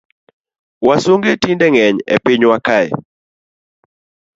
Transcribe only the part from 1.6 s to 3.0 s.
ngeny e pinywa kae